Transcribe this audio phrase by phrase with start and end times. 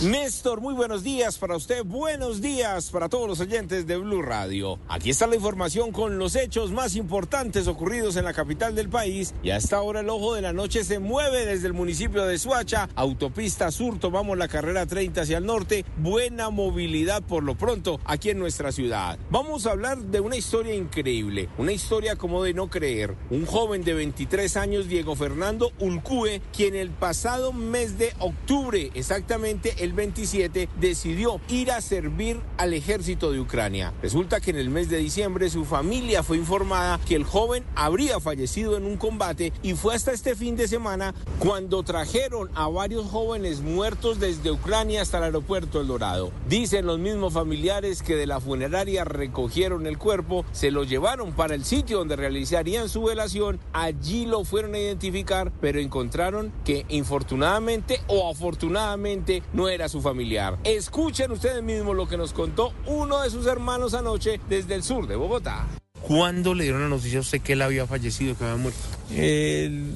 [0.00, 4.78] Néstor, muy buenos días para usted, buenos días para todos los oyentes de Blue Radio.
[4.88, 9.34] Aquí está la información con los hechos más importantes ocurridos en la capital del país
[9.42, 12.88] y hasta ahora el ojo de la noche se mueve desde el municipio de Suacha,
[12.94, 18.30] autopista sur, tomamos la carrera 30 hacia el norte, buena movilidad por lo pronto aquí
[18.30, 19.18] en nuestra ciudad.
[19.30, 23.14] Vamos a hablar de una historia increíble, una historia como de no creer.
[23.30, 29.81] Un joven de 23 años, Diego Fernando Ulcue, quien el pasado mes de octubre, exactamente
[29.82, 33.92] el 27 decidió ir a servir al ejército de Ucrania.
[34.00, 38.20] Resulta que en el mes de diciembre su familia fue informada que el joven habría
[38.20, 43.10] fallecido en un combate y fue hasta este fin de semana cuando trajeron a varios
[43.10, 46.30] jóvenes muertos desde Ucrania hasta el aeropuerto El Dorado.
[46.48, 51.56] Dicen los mismos familiares que de la funeraria recogieron el cuerpo, se lo llevaron para
[51.56, 58.00] el sitio donde realizarían su velación, allí lo fueron a identificar, pero encontraron que infortunadamente
[58.06, 60.58] o afortunadamente no era su familiar.
[60.64, 65.06] Escuchen ustedes mismos lo que nos contó uno de sus hermanos anoche desde el sur
[65.06, 65.66] de Bogotá.
[66.02, 68.80] ¿Cuándo le dieron la noticia a usted que él había fallecido, que había muerto?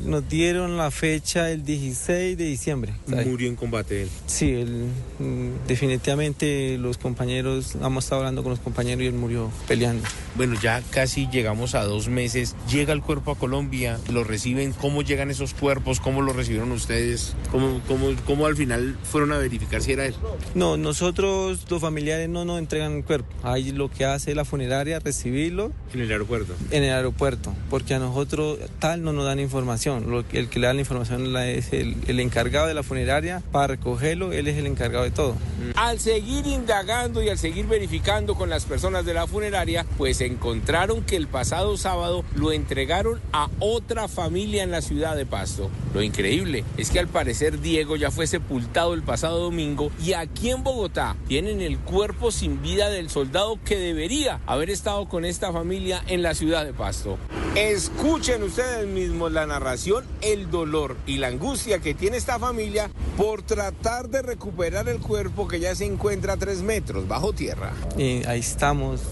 [0.04, 2.92] nos dieron la fecha el 16 de diciembre.
[3.06, 4.10] Murió en combate él.
[4.26, 9.50] Sí, él, mm, definitivamente los compañeros, hemos estado hablando con los compañeros y él murió
[9.66, 10.06] peleando.
[10.34, 12.54] Bueno, ya casi llegamos a dos meses.
[12.70, 14.72] Llega el cuerpo a Colombia, lo reciben.
[14.74, 15.98] ¿Cómo llegan esos cuerpos?
[15.98, 17.34] ¿Cómo lo recibieron ustedes?
[17.50, 20.14] ¿Cómo, cómo, cómo al final fueron a verificar si era él?
[20.54, 23.34] No, nosotros los familiares no nos entregan el cuerpo.
[23.42, 25.72] Ahí lo que hace la funeraria, recibirlo.
[25.97, 26.55] ¿En el aeropuerto?
[26.72, 30.10] En el aeropuerto, porque a nosotros tal no nos dan información.
[30.10, 33.69] Lo, el que le da la información es el, el, encargado de la funeraria para
[33.69, 35.37] recogerlo, él es el encargado de todo.
[35.75, 41.03] Al seguir indagando y al seguir verificando con las personas de la funeraria, pues encontraron
[41.03, 45.70] que el pasado sábado lo entregaron a otra familia en la ciudad de Pasto.
[45.94, 50.50] Lo increíble es que al parecer Diego ya fue sepultado el pasado domingo y aquí
[50.50, 55.53] en Bogotá tienen el cuerpo sin vida del soldado que debería haber estado con esta
[55.53, 57.19] familia en la ciudad de Pasto.
[57.54, 63.42] Escuchen ustedes mismos la narración, el dolor y la angustia que tiene esta familia por
[63.42, 67.72] tratar de recuperar el cuerpo que ya se encuentra a tres metros bajo tierra.
[67.96, 69.02] Y ahí estamos,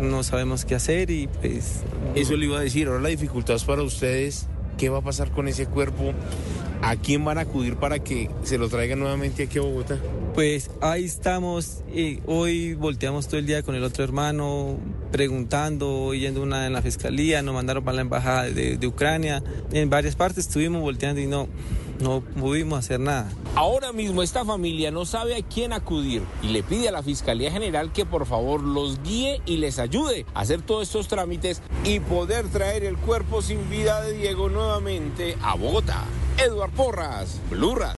[0.00, 1.82] no sabemos qué hacer y pues...
[2.14, 4.46] Eso le iba a decir, ahora la dificultad es para ustedes,
[4.82, 6.12] ¿qué va a pasar con ese cuerpo?
[6.82, 9.96] ¿A quién van a acudir para que se lo traigan nuevamente aquí a Bogotá?
[10.34, 14.78] Pues ahí estamos, y hoy volteamos todo el día con el otro hermano,
[15.12, 19.88] preguntando, yendo una en la fiscalía, nos mandaron para la embajada de, de Ucrania, en
[19.88, 21.46] varias partes estuvimos volteando y no,
[22.00, 23.30] no pudimos hacer nada.
[23.54, 27.50] Ahora mismo esta familia no sabe a quién acudir y le pide a la Fiscalía
[27.50, 32.00] General que por favor los guíe y les ayude a hacer todos estos trámites y
[32.00, 36.04] poder traer el cuerpo sin vida de Diego nuevamente a Bogotá.
[36.38, 37.90] Eduard Porras, Blue Radio.